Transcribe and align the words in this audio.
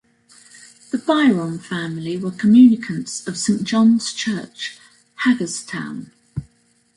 The 0.89 0.97
Byron 0.97 1.59
family 1.59 2.17
were 2.17 2.31
communicants 2.31 3.27
of 3.27 3.37
Saint 3.37 3.63
John's 3.65 4.11
Church, 4.11 4.75
Hagerstown. 5.25 6.11